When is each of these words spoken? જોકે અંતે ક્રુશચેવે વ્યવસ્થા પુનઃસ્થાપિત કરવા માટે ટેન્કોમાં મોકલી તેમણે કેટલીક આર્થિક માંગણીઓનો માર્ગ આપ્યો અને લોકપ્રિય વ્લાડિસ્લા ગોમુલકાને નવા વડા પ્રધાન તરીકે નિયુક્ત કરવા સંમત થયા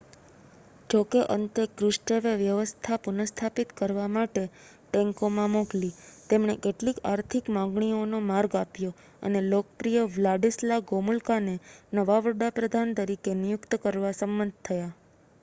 જોકે 0.89 1.19
અંતે 1.31 1.63
ક્રુશચેવે 1.73 2.31
વ્યવસ્થા 2.37 2.97
પુનઃસ્થાપિત 3.03 3.69
કરવા 3.77 4.07
માટે 4.09 4.43
ટેન્કોમાં 4.53 5.51
મોકલી 5.51 5.91
તેમણે 6.29 6.55
કેટલીક 6.63 7.03
આર્થિક 7.05 7.45
માંગણીઓનો 7.51 8.23
માર્ગ 8.25 8.51
આપ્યો 8.57 8.93
અને 9.23 9.39
લોકપ્રિય 9.47 10.07
વ્લાડિસ્લા 10.11 10.81
ગોમુલકાને 10.89 11.55
નવા 11.93 12.19
વડા 12.25 12.51
પ્રધાન 12.55 12.97
તરીકે 12.97 13.39
નિયુક્ત 13.39 13.71
કરવા 13.81 14.15
સંમત 14.15 14.53
થયા 14.65 14.91